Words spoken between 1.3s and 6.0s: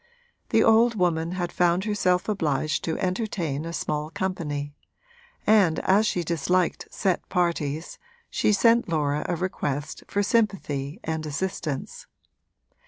had found herself obliged to entertain a small company, and